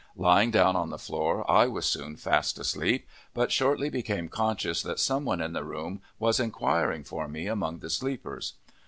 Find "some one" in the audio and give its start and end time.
4.99-5.41